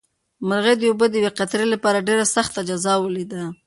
[0.47, 3.43] مرغۍ د اوبو د یوې قطرې لپاره ډېره سخته جزا ولیده.